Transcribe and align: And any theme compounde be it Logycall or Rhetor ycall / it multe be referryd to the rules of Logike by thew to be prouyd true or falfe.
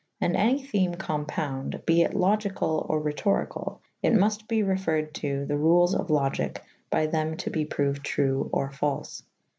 And 0.19 0.35
any 0.35 0.59
theme 0.65 0.95
compounde 0.95 1.83
be 1.85 2.01
it 2.01 2.13
Logycall 2.15 2.89
or 2.89 2.99
Rhetor 2.99 3.45
ycall 3.47 3.81
/ 3.91 4.01
it 4.01 4.13
multe 4.15 4.47
be 4.47 4.63
referryd 4.63 5.13
to 5.13 5.45
the 5.45 5.57
rules 5.59 5.93
of 5.93 6.07
Logike 6.07 6.57
by 6.89 7.05
thew 7.05 7.35
to 7.35 7.51
be 7.51 7.65
prouyd 7.67 8.01
true 8.01 8.49
or 8.51 8.71
falfe. 8.71 9.21